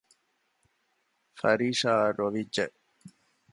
ފާރިޝާއަށް 1.37 2.17
ރޮވިއްޖެ 2.19 2.65